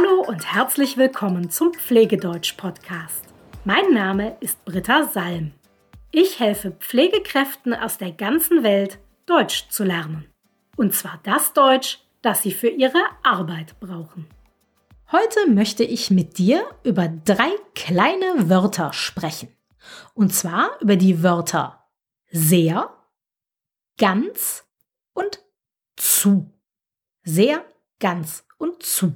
Hallo 0.00 0.22
und 0.22 0.54
herzlich 0.54 0.96
willkommen 0.96 1.50
zum 1.50 1.74
Pflegedeutsch-Podcast. 1.74 3.24
Mein 3.64 3.92
Name 3.92 4.36
ist 4.40 4.64
Britta 4.64 5.04
Salm. 5.04 5.52
Ich 6.10 6.40
helfe 6.40 6.70
Pflegekräften 6.70 7.74
aus 7.74 7.98
der 7.98 8.12
ganzen 8.12 8.62
Welt, 8.62 8.98
Deutsch 9.26 9.68
zu 9.68 9.84
lernen. 9.84 10.26
Und 10.76 10.94
zwar 10.94 11.20
das 11.24 11.52
Deutsch, 11.52 11.98
das 12.22 12.42
sie 12.42 12.52
für 12.52 12.68
ihre 12.68 13.02
Arbeit 13.22 13.78
brauchen. 13.80 14.26
Heute 15.12 15.50
möchte 15.50 15.84
ich 15.84 16.10
mit 16.10 16.38
dir 16.38 16.64
über 16.82 17.08
drei 17.08 17.50
kleine 17.74 18.48
Wörter 18.48 18.92
sprechen. 18.92 19.54
Und 20.14 20.32
zwar 20.32 20.80
über 20.80 20.96
die 20.96 21.22
Wörter 21.22 21.84
sehr, 22.30 22.90
ganz 23.98 24.64
und 25.12 25.42
zu. 25.96 26.50
Sehr, 27.22 27.64
ganz 27.98 28.44
und 28.56 28.82
zu. 28.82 29.12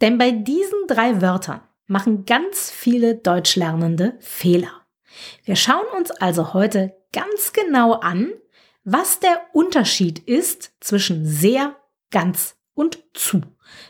Denn 0.00 0.18
bei 0.18 0.30
diesen 0.30 0.86
drei 0.86 1.20
Wörtern 1.20 1.60
machen 1.86 2.24
ganz 2.24 2.70
viele 2.70 3.16
Deutschlernende 3.16 4.16
Fehler. 4.20 4.86
Wir 5.44 5.56
schauen 5.56 5.86
uns 5.96 6.10
also 6.10 6.54
heute 6.54 6.94
ganz 7.12 7.52
genau 7.52 7.94
an, 7.94 8.32
was 8.84 9.20
der 9.20 9.40
Unterschied 9.52 10.18
ist 10.20 10.72
zwischen 10.80 11.26
sehr, 11.26 11.76
ganz 12.10 12.56
und 12.74 13.02
zu, 13.12 13.42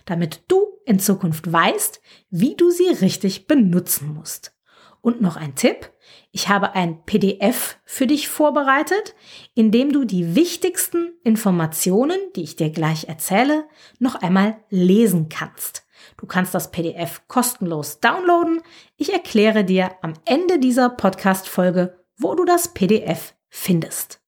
damit 0.06 0.42
du 0.48 0.66
in 0.86 0.98
Zukunft 0.98 1.52
weißt, 1.52 2.00
wie 2.30 2.56
du 2.56 2.70
sie 2.70 2.88
richtig 2.88 3.46
benutzen 3.46 4.14
musst. 4.14 4.54
Und 5.00 5.20
noch 5.20 5.36
ein 5.36 5.54
Tipp. 5.54 5.92
Ich 6.32 6.48
habe 6.48 6.74
ein 6.74 7.04
PDF 7.04 7.78
für 7.84 8.06
dich 8.06 8.28
vorbereitet, 8.28 9.14
in 9.54 9.70
dem 9.70 9.92
du 9.92 10.04
die 10.04 10.34
wichtigsten 10.34 11.12
Informationen, 11.22 12.18
die 12.34 12.42
ich 12.42 12.56
dir 12.56 12.70
gleich 12.70 13.08
erzähle, 13.08 13.68
noch 13.98 14.16
einmal 14.16 14.56
lesen 14.70 15.28
kannst. 15.28 15.86
Du 16.18 16.26
kannst 16.26 16.52
das 16.52 16.70
PDF 16.72 17.22
kostenlos 17.28 18.00
downloaden. 18.00 18.60
Ich 18.96 19.12
erkläre 19.12 19.64
dir 19.64 19.92
am 20.02 20.14
Ende 20.24 20.58
dieser 20.58 20.90
Podcast-Folge, 20.90 22.04
wo 22.16 22.34
du 22.34 22.44
das 22.44 22.74
PDF 22.74 23.34
findest. 23.48 24.20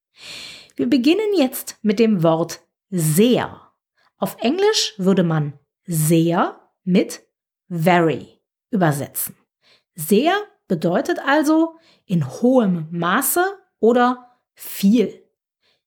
Wir 0.77 0.89
beginnen 0.89 1.35
jetzt 1.37 1.79
mit 1.83 1.99
dem 1.99 2.23
Wort 2.23 2.63
sehr. 2.91 3.61
Auf 4.17 4.37
Englisch 4.41 4.95
würde 4.99 5.25
man 5.25 5.59
sehr 5.85 6.61
mit 6.85 7.27
very 7.69 8.41
übersetzen. 8.71 9.37
Sehr 9.97 10.35
bedeutet 10.69 11.19
also 11.19 11.77
in 12.07 12.27
hohem 12.27 12.87
Maße 12.93 13.45
oder 13.81 14.39
viel. 14.55 15.27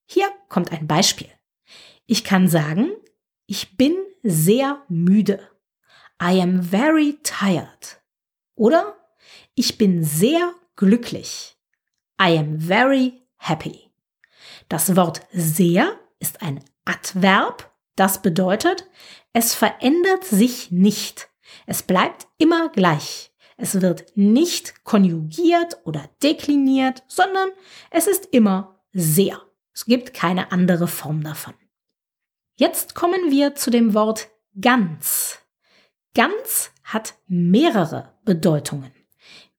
Hier 0.04 0.26
kommt 0.50 0.70
ein 0.70 0.86
Beispiel. 0.86 1.30
Ich 2.06 2.24
kann 2.24 2.46
sagen, 2.46 2.90
ich 3.46 3.78
bin 3.78 3.96
sehr 4.22 4.82
müde. 4.88 5.40
I 6.22 6.40
am 6.40 6.62
very 6.62 7.18
tired. 7.22 8.00
Oder 8.54 8.96
ich 9.54 9.78
bin 9.78 10.04
sehr 10.04 10.54
glücklich. 10.76 11.56
I 12.20 12.38
am 12.38 12.60
very 12.60 13.22
happy. 13.36 13.90
Das 14.68 14.96
Wort 14.96 15.22
sehr 15.32 15.98
ist 16.20 16.42
ein 16.42 16.64
Adverb, 16.84 17.72
das 17.96 18.22
bedeutet, 18.22 18.88
es 19.32 19.54
verändert 19.54 20.24
sich 20.24 20.70
nicht. 20.70 21.28
Es 21.66 21.82
bleibt 21.82 22.26
immer 22.38 22.68
gleich. 22.70 23.32
Es 23.56 23.80
wird 23.80 24.16
nicht 24.16 24.84
konjugiert 24.84 25.78
oder 25.84 26.08
dekliniert, 26.22 27.04
sondern 27.06 27.50
es 27.90 28.06
ist 28.06 28.26
immer 28.26 28.80
sehr. 28.92 29.40
Es 29.72 29.84
gibt 29.84 30.14
keine 30.14 30.52
andere 30.52 30.88
Form 30.88 31.22
davon. 31.22 31.54
Jetzt 32.56 32.94
kommen 32.94 33.30
wir 33.30 33.54
zu 33.54 33.70
dem 33.70 33.94
Wort 33.94 34.28
ganz. 34.60 35.43
Ganz 36.14 36.70
hat 36.84 37.14
mehrere 37.26 38.14
Bedeutungen. 38.24 38.92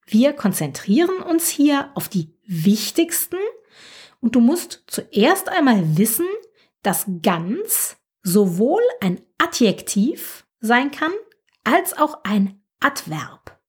Wir 0.07 0.33
konzentrieren 0.33 1.21
uns 1.21 1.49
hier 1.49 1.91
auf 1.95 2.07
die 2.07 2.33
wichtigsten 2.45 3.38
und 4.21 4.35
du 4.35 4.39
musst 4.39 4.83
zuerst 4.88 5.49
einmal 5.49 5.97
wissen, 5.97 6.27
dass 6.81 7.05
ganz 7.21 7.97
sowohl 8.21 8.81
ein 9.01 9.21
Adjektiv 9.38 10.45
sein 10.59 10.91
kann 10.91 11.11
als 11.63 11.97
auch 11.97 12.23
ein 12.23 12.61
Adverb. 12.79 13.59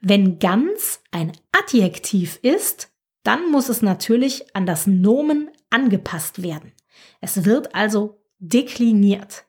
Wenn 0.00 0.38
ganz 0.38 1.00
ein 1.10 1.32
Adjektiv 1.52 2.38
ist, 2.42 2.92
dann 3.22 3.50
muss 3.50 3.68
es 3.68 3.82
natürlich 3.82 4.54
an 4.54 4.66
das 4.66 4.86
Nomen 4.86 5.50
angepasst 5.70 6.42
werden. 6.42 6.72
Es 7.20 7.44
wird 7.44 7.74
also 7.74 8.22
dekliniert. 8.38 9.46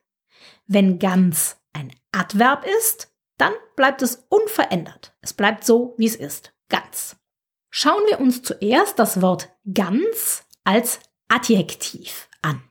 Wenn 0.66 0.98
ganz 0.98 1.56
Adverb 2.14 2.64
ist, 2.80 3.12
dann 3.38 3.52
bleibt 3.76 4.02
es 4.02 4.26
unverändert. 4.28 5.14
Es 5.20 5.32
bleibt 5.32 5.64
so, 5.64 5.94
wie 5.98 6.06
es 6.06 6.16
ist. 6.16 6.52
Ganz. 6.68 7.16
Schauen 7.70 8.02
wir 8.08 8.20
uns 8.20 8.42
zuerst 8.42 8.98
das 8.98 9.20
Wort 9.20 9.50
ganz 9.72 10.44
als 10.62 11.00
Adjektiv 11.28 12.28
an. 12.42 12.62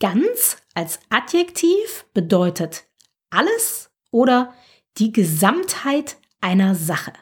Ganz 0.00 0.56
als 0.74 0.98
Adjektiv 1.10 2.06
bedeutet 2.14 2.84
alles 3.30 3.90
oder 4.10 4.54
die 4.96 5.12
Gesamtheit 5.12 6.16
einer 6.40 6.74
Sache. 6.74 7.12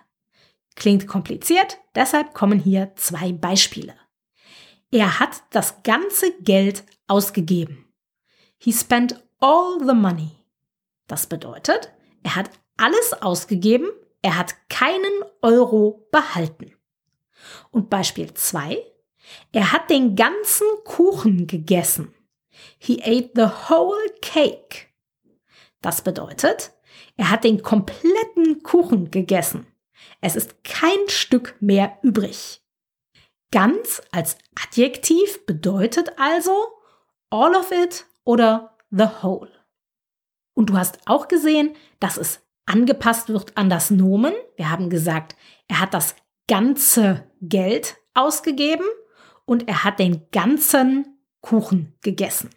Klingt 0.75 1.07
kompliziert, 1.07 1.79
deshalb 1.95 2.35
kommen 2.35 2.59
hier 2.59 2.93
zwei 2.97 3.33
Beispiele. 3.33 3.95
Er 4.91 5.19
hat 5.19 5.43
das 5.51 5.83
ganze 5.83 6.33
Geld 6.41 6.85
ausgegeben. 7.07 7.93
He 8.59 8.73
spent 8.73 9.23
all 9.41 9.79
the 9.81 9.95
money. 9.95 10.36
Das 11.07 11.27
bedeutet, 11.27 11.93
er 12.23 12.37
hat 12.37 12.51
alles 12.77 13.13
ausgegeben, 13.15 13.89
er 14.23 14.37
hat 14.37 14.69
keinen 14.69 15.23
Euro 15.43 16.09
behalten. 16.11 16.73
Und 17.71 17.91
Beispiel 17.91 18.35
zwei: 18.35 18.85
Er 19.53 19.73
hat 19.73 19.91
den 19.91 20.17
ganzen 20.17 20.67
Kuchen 20.85 21.47
gegessen. 21.47 22.15
He 22.79 23.03
ate 23.03 23.31
the 23.35 23.49
whole 23.69 24.15
cake. 24.21 24.89
Das 25.83 26.03
bedeutet, 26.03 26.73
er 27.17 27.31
hat 27.31 27.45
den 27.45 27.63
kompletten 27.63 28.63
Kuchen 28.63 29.11
gegessen. 29.11 29.67
Es 30.21 30.37
ist 30.37 30.65
kein 30.65 31.09
Stück 31.09 31.57
mehr 31.61 31.99
übrig. 32.03 32.63
Ganz 33.53 34.03
als 34.11 34.37
Adjektiv 34.61 35.47
bedeutet 35.47 36.19
also 36.19 36.67
all 37.31 37.55
of 37.55 37.71
it 37.71 38.07
oder 38.25 38.77
the 38.91 39.09
whole. 39.23 39.51
Und 40.57 40.71
du 40.71 40.79
hast 40.79 40.99
auch 41.05 41.29
gesehen, 41.29 41.75
dass 42.01 42.17
es 42.17 42.41
angepasst 42.65 43.29
wird 43.29 43.57
an 43.59 43.69
das 43.69 43.91
Nomen. 43.91 44.33
Wir 44.57 44.71
haben 44.71 44.89
gesagt, 44.89 45.37
er 45.69 45.81
hat 45.81 45.93
das 45.93 46.17
ganze 46.49 47.31
Geld 47.43 47.97
ausgegeben 48.15 48.87
und 49.45 49.69
er 49.69 49.85
hat 49.85 49.99
den 49.99 50.23
ganzen 50.33 51.19
Kuchen 51.43 51.95
gegessen. 52.01 52.51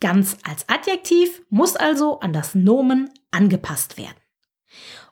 Ganz 0.00 0.38
als 0.48 0.66
Adjektiv 0.68 1.42
muss 1.50 1.76
also 1.76 2.20
an 2.20 2.32
das 2.32 2.54
Nomen 2.54 3.10
angepasst 3.30 3.98
werden. 3.98 4.16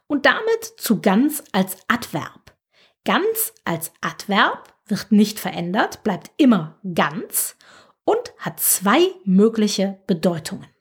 Und 0.07 0.25
damit 0.25 0.65
zu 0.79 1.03
ganz 1.03 1.45
als 1.53 1.77
Adverb. 1.89 2.57
Ganz 3.05 3.53
als 3.65 3.93
Adverb 4.01 4.75
wird 4.87 5.13
nicht 5.13 5.39
verändert, 5.39 6.03
bleibt 6.05 6.31
immer 6.39 6.81
ganz 6.95 7.57
und 8.05 8.33
hat 8.39 8.61
zwei 8.61 9.09
mögliche 9.25 10.01
Bedeutungen. 10.07 10.74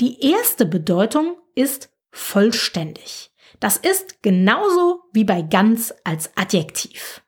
Die 0.00 0.30
erste 0.30 0.66
Bedeutung 0.66 1.36
ist 1.54 1.90
vollständig. 2.10 3.30
Das 3.60 3.76
ist 3.76 4.22
genauso 4.22 5.02
wie 5.12 5.24
bei 5.24 5.42
ganz 5.42 5.94
als 6.04 6.30
Adjektiv. 6.36 7.22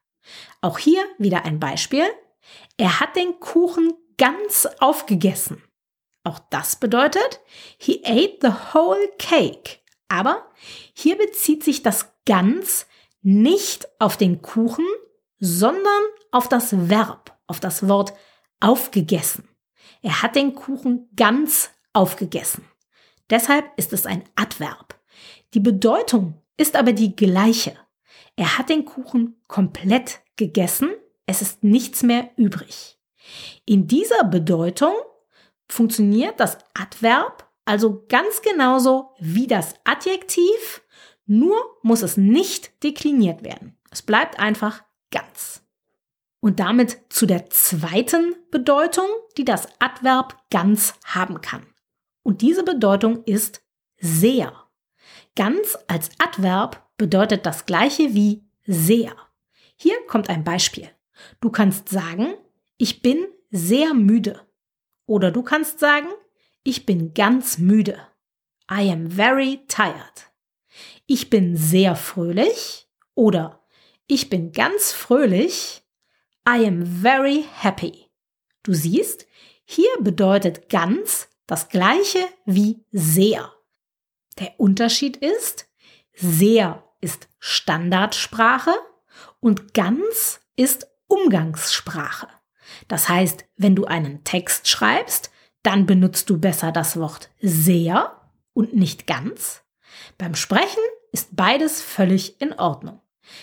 Auch 0.61 0.79
hier 0.79 1.03
wieder 1.19 1.45
ein 1.45 1.59
Beispiel. 1.59 2.05
Er 2.77 3.01
hat 3.01 3.17
den 3.17 3.41
Kuchen 3.41 3.93
ganz 4.19 4.67
aufgegessen. 4.79 5.63
Auch 6.25 6.39
das 6.51 6.77
bedeutet, 6.77 7.41
he 7.79 8.03
ate 8.05 8.39
the 8.43 8.75
whole 8.75 9.11
cake. 9.19 9.79
Aber 10.09 10.51
hier 10.93 11.17
bezieht 11.17 11.65
sich 11.65 11.83
das 11.83 12.13
ganz 12.27 12.87
nicht 13.23 13.89
auf 13.99 14.17
den 14.17 14.43
Kuchen, 14.43 14.87
sondern 15.39 16.03
auf 16.31 16.49
das 16.49 16.89
Verb, 16.89 17.39
auf 17.47 17.61
das 17.61 17.89
Wort 17.89 18.13
aufgegessen. 18.61 19.49
Er 20.03 20.23
hat 20.23 20.37
den 20.37 20.55
Kuchen 20.55 21.09
ganz 21.17 21.71
aufgegessen. 21.93 22.65
Deshalb 23.31 23.67
ist 23.77 23.93
es 23.93 24.07
ein 24.07 24.25
Adverb. 24.37 24.99
Die 25.55 25.61
Bedeutung 25.61 26.35
ist 26.57 26.77
aber 26.77 26.93
die 26.93 27.15
gleiche. 27.17 27.77
Er 28.37 28.59
hat 28.59 28.69
den 28.69 28.85
Kuchen 28.85 29.41
komplett 29.49 30.21
gegessen, 30.37 30.91
es 31.27 31.43
ist 31.43 31.63
nichts 31.63 32.03
mehr 32.03 32.31
übrig. 32.37 32.99
In 33.67 33.87
dieser 33.87 34.25
Bedeutung 34.25 34.95
funktioniert 35.69 36.41
das 36.41 36.59
Adverb 36.75 37.51
also 37.71 38.05
ganz 38.09 38.43
genauso 38.43 39.15
wie 39.21 39.47
das 39.47 39.75
Adjektiv, 39.85 40.83
nur 41.27 41.57
muss 41.83 42.03
es 42.03 42.17
nicht 42.17 42.83
dekliniert 42.83 43.45
werden. 43.45 43.77
Es 43.93 44.03
bleibt 44.03 44.41
einfach 44.41 44.83
ganz. 45.13 45.63
Und 46.41 46.59
damit 46.59 46.99
zu 47.11 47.27
der 47.27 47.49
zweiten 47.51 48.35
Bedeutung, 48.51 49.07
die 49.37 49.45
das 49.45 49.69
Adverb 49.79 50.37
ganz 50.51 50.95
haben 51.05 51.41
kann. 51.43 51.65
Und 52.23 52.43
diese 52.43 52.65
Bedeutung 52.65 53.25
ist 53.25 53.63
sehr. 53.99 54.53
Ganz 55.37 55.79
als 55.87 56.11
Adverb 56.19 56.87
bedeutet 56.97 57.47
das 57.47 57.67
gleiche 57.67 58.15
wie 58.15 58.45
sehr. 58.67 59.15
Hier 59.77 59.95
kommt 60.07 60.29
ein 60.29 60.45
Beispiel. 60.45 60.89
Du 61.41 61.51
kannst 61.51 61.89
sagen, 61.89 62.35
ich 62.77 63.03
bin 63.03 63.27
sehr 63.51 63.95
müde. 63.95 64.41
Oder 65.07 65.31
du 65.31 65.43
kannst 65.43 65.81
sagen, 65.81 66.09
ich 66.63 66.87
bin 66.87 67.15
ganz 67.15 67.59
müde. 67.59 67.99
I 68.71 68.91
am 68.91 69.11
very 69.11 69.61
tired. 69.67 70.31
Ich 71.07 71.31
bin 71.31 71.57
sehr 71.57 71.97
fröhlich. 71.97 72.87
Oder 73.15 73.65
ich 74.07 74.29
bin 74.29 74.53
ganz 74.53 74.93
fröhlich. 74.93 75.83
I 76.49 76.67
am 76.67 76.85
very 76.85 77.45
happy. 77.53 78.11
Du 78.63 78.75
siehst, 78.75 79.27
hier 79.65 79.91
bedeutet 80.01 80.69
ganz 80.69 81.30
das 81.51 81.69
gleiche 81.69 82.21
wie 82.45 82.85
sehr. 82.93 83.53
Der 84.39 84.55
Unterschied 84.59 85.17
ist, 85.17 85.69
sehr 86.15 86.85
ist 87.01 87.27
Standardsprache 87.41 88.73
und 89.41 89.75
ganz 89.75 90.41
ist 90.55 90.87
Umgangssprache. 91.09 92.29
Das 92.87 93.09
heißt, 93.09 93.47
wenn 93.57 93.75
du 93.75 93.85
einen 93.87 94.23
Text 94.23 94.69
schreibst, 94.69 95.33
dann 95.65 95.87
benutzt 95.87 96.31
du 96.31 96.39
besser 96.39 96.71
das 96.71 96.97
Wort 96.97 97.31
sehr 97.41 98.31
und 98.53 98.77
nicht 98.77 99.09
ganz. 99.09 99.65
Beim 100.19 100.37
Sprechen 100.37 100.85
ist 101.11 101.35
beides 101.35 101.83
völlig 101.83 102.41
in 102.41 102.53
Ordnung. 102.53 103.01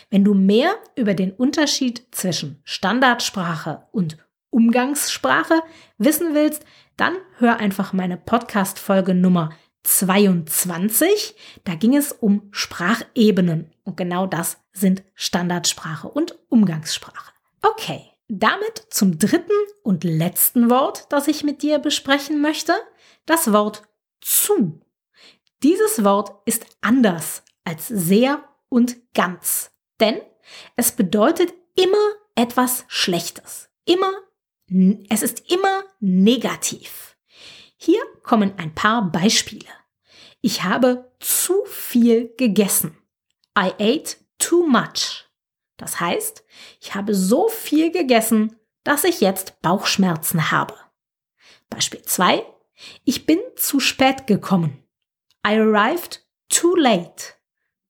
Wenn 0.09 0.23
du 0.23 0.33
mehr 0.33 0.75
über 0.95 1.13
den 1.13 1.33
Unterschied 1.33 2.07
zwischen 2.11 2.61
Standardsprache 2.63 3.85
und 3.91 4.17
Umgangssprache 4.49 5.61
wissen 5.97 6.33
willst, 6.33 6.63
dann 6.97 7.15
hör 7.37 7.57
einfach 7.57 7.93
meine 7.93 8.17
Podcast-Folge 8.17 9.13
Nummer 9.13 9.51
22. 9.83 11.35
Da 11.63 11.75
ging 11.75 11.95
es 11.95 12.11
um 12.11 12.49
Sprachebenen 12.51 13.71
und 13.83 13.95
genau 13.95 14.27
das 14.27 14.57
sind 14.73 15.03
Standardsprache 15.13 16.07
und 16.07 16.37
Umgangssprache. 16.49 17.31
Okay, 17.61 18.11
damit 18.27 18.87
zum 18.89 19.17
dritten 19.17 19.53
und 19.83 20.03
letzten 20.03 20.69
Wort, 20.69 21.05
das 21.09 21.27
ich 21.27 21.43
mit 21.43 21.61
dir 21.61 21.79
besprechen 21.79 22.41
möchte, 22.41 22.73
das 23.25 23.53
Wort 23.53 23.83
zu. 24.19 24.81
Dieses 25.63 26.03
Wort 26.03 26.41
ist 26.45 26.65
anders 26.81 27.43
als 27.63 27.87
sehr 27.87 28.43
und 28.69 28.97
ganz, 29.13 29.71
denn 29.99 30.19
es 30.75 30.91
bedeutet 30.91 31.53
immer 31.75 31.97
etwas 32.35 32.85
Schlechtes. 32.87 33.69
Immer, 33.85 34.11
es 35.09 35.23
ist 35.23 35.51
immer 35.51 35.83
negativ. 35.99 37.17
Hier 37.77 38.01
kommen 38.23 38.53
ein 38.57 38.73
paar 38.75 39.11
Beispiele. 39.11 39.69
Ich 40.41 40.63
habe 40.63 41.11
zu 41.19 41.65
viel 41.65 42.33
gegessen. 42.37 42.97
I 43.57 43.71
ate 43.79 44.17
too 44.37 44.65
much. 44.67 45.25
Das 45.77 45.99
heißt, 45.99 46.43
ich 46.79 46.95
habe 46.95 47.13
so 47.13 47.47
viel 47.47 47.91
gegessen, 47.91 48.55
dass 48.83 49.03
ich 49.03 49.21
jetzt 49.21 49.61
Bauchschmerzen 49.61 50.51
habe. 50.51 50.75
Beispiel 51.69 52.01
2. 52.01 52.45
Ich 53.03 53.25
bin 53.25 53.39
zu 53.55 53.79
spät 53.79 54.27
gekommen. 54.27 54.83
I 55.45 55.59
arrived 55.59 56.25
too 56.49 56.75
late. 56.75 57.33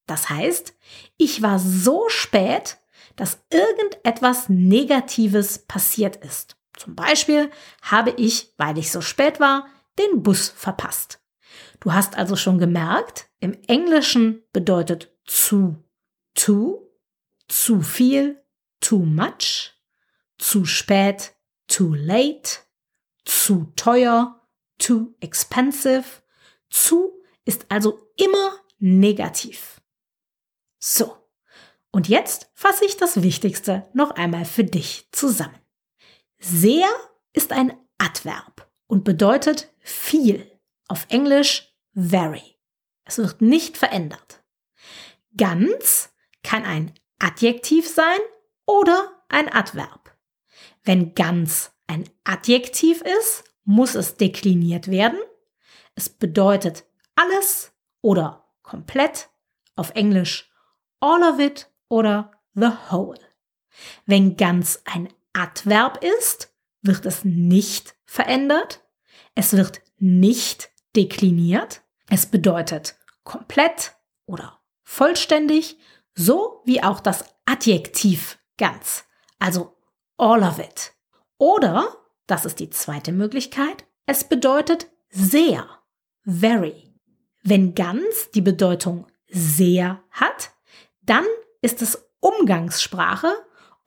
Das 0.06 0.30
heißt, 0.30 0.76
ich 1.18 1.42
war 1.42 1.60
so 1.60 2.08
spät, 2.10 2.78
dass 3.16 3.40
irgendetwas 3.52 4.48
Negatives 4.48 5.60
passiert 5.60 6.18
ist. 6.18 6.56
Zum 6.78 6.96
Beispiel 6.96 7.52
habe 7.82 8.12
ich, 8.12 8.54
weil 8.58 8.78
ich 8.78 8.92
so 8.92 9.02
spät 9.02 9.42
war, 9.42 9.68
den 10.00 10.24
Bus 10.24 10.48
verpasst. 10.48 11.20
Du 11.82 11.92
hast 11.94 12.18
also 12.18 12.36
schon 12.36 12.58
gemerkt, 12.58 13.28
im 13.40 13.58
Englischen 13.68 14.44
bedeutet 14.54 15.12
zu 15.26 15.84
too 16.34 16.88
zu 17.48 17.82
viel, 17.82 18.44
too 18.80 19.00
much, 19.00 19.74
zu 20.38 20.66
spät, 20.66 21.36
too 21.68 21.94
late, 21.94 22.60
zu 23.26 23.72
teuer, 23.76 24.48
too 24.78 25.16
expensive. 25.20 26.06
Zu 26.70 27.22
ist 27.46 27.66
also 27.70 28.12
immer 28.16 28.58
negativ. 28.80 29.82
So, 30.80 31.18
und 31.92 32.08
jetzt 32.08 32.52
fasse 32.54 32.86
ich 32.86 32.98
das 32.98 33.24
Wichtigste 33.24 33.88
noch 33.94 34.12
einmal 34.12 34.46
für 34.46 34.64
dich 34.64 35.08
zusammen. 35.12 35.58
Sehr 36.40 36.88
ist 37.34 37.52
ein 37.52 37.74
Adverb 37.98 38.70
und 38.88 39.04
bedeutet 39.04 39.74
viel. 39.80 40.52
Auf 40.88 41.06
Englisch 41.10 41.74
very. 41.94 42.58
Es 43.04 43.18
wird 43.18 43.42
nicht 43.42 43.78
verändert. 43.78 44.44
Ganz 45.36 46.10
kann 46.44 46.64
ein 46.64 46.94
Adjektiv 47.20 47.88
sein 47.88 48.20
oder 48.66 49.24
ein 49.30 49.52
Adverb. 49.52 50.16
Wenn 50.84 51.16
ganz 51.16 51.72
ein 51.88 52.10
Adjektiv 52.24 53.02
ist, 53.02 53.44
muss 53.64 53.96
es 53.96 54.16
dekliniert 54.16 54.90
werden. 54.90 55.20
Es 55.96 56.10
bedeutet 56.10 56.86
alles 57.16 57.74
oder 58.02 58.46
komplett, 58.62 59.30
auf 59.76 59.92
Englisch 59.96 60.50
all 61.00 61.24
of 61.24 61.40
it 61.40 61.70
oder 61.90 62.32
the 62.54 62.72
whole. 62.90 63.20
Wenn 64.06 64.38
ganz 64.38 64.82
ein 64.86 65.10
Adverb 65.38 66.04
ist, 66.04 66.52
wird 66.82 67.06
es 67.06 67.24
nicht 67.24 67.96
verändert. 68.06 68.84
Es 69.36 69.54
wird 69.54 69.82
nicht 70.00 70.70
dekliniert. 70.96 71.82
Es 72.10 72.26
bedeutet 72.26 72.96
komplett 73.24 73.96
oder 74.26 74.60
vollständig 74.84 75.78
so 76.16 76.62
wie 76.66 76.82
auch 76.82 77.00
das 77.00 77.26
Adjektiv 77.46 78.40
ganz, 78.58 79.06
also 79.40 79.78
all 80.18 80.42
of 80.42 80.58
it. 80.58 80.94
Oder, 81.38 81.96
das 82.26 82.46
ist 82.46 82.60
die 82.60 82.72
zweite 82.72 83.12
Möglichkeit, 83.12 83.86
es 84.08 84.24
bedeutet 84.24 84.88
sehr, 85.10 85.68
very. 86.24 86.94
Wenn 87.44 87.76
ganz 87.76 88.32
die 88.32 88.42
Bedeutung 88.42 89.06
sehr 89.30 90.02
hat, 90.10 90.52
dann 91.04 91.26
ist 91.62 91.82
es 91.82 92.10
Umgangssprache 92.20 93.32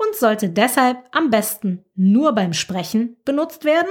und 0.04 0.16
sollte 0.16 0.48
deshalb 0.48 0.98
am 1.12 1.30
besten 1.30 1.84
nur 1.94 2.32
beim 2.32 2.52
Sprechen 2.52 3.16
benutzt 3.24 3.64
werden 3.64 3.90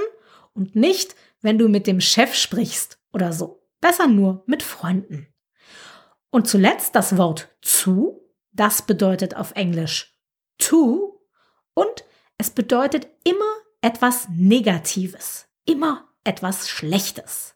und 0.54 0.76
nicht, 0.76 1.14
wenn 1.40 1.58
du 1.58 1.68
mit 1.68 1.86
dem 1.86 2.00
Chef 2.00 2.34
sprichst 2.34 2.98
oder 3.12 3.32
so. 3.32 3.62
Besser 3.80 4.06
nur 4.06 4.42
mit 4.46 4.62
Freunden. 4.62 5.26
Und 6.30 6.46
zuletzt 6.46 6.94
das 6.94 7.16
Wort 7.16 7.48
zu 7.62 8.20
das 8.52 8.82
bedeutet 8.82 9.36
auf 9.36 9.52
Englisch 9.52 10.14
to 10.58 11.22
und 11.74 12.04
es 12.36 12.50
bedeutet 12.50 13.08
immer 13.24 13.52
etwas 13.80 14.28
Negatives, 14.30 15.46
immer 15.66 16.08
etwas 16.24 16.68
Schlechtes. 16.68 17.54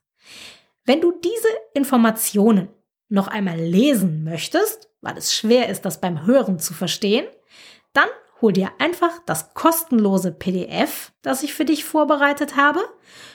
Wenn 0.84 1.00
du 1.00 1.12
diese 1.12 1.48
Informationen 1.74 2.68
noch 3.08 3.28
einmal 3.28 3.58
lesen 3.58 4.24
möchtest, 4.24 4.88
weil 5.00 5.16
es 5.18 5.34
schwer 5.34 5.68
ist, 5.68 5.84
das 5.84 6.00
beim 6.00 6.26
Hören 6.26 6.58
zu 6.58 6.74
verstehen, 6.74 7.26
dann 7.92 8.08
hol 8.44 8.52
dir 8.52 8.70
einfach 8.78 9.18
das 9.24 9.54
kostenlose 9.54 10.30
PDF, 10.30 11.12
das 11.22 11.42
ich 11.42 11.54
für 11.54 11.64
dich 11.64 11.86
vorbereitet 11.86 12.56
habe. 12.56 12.84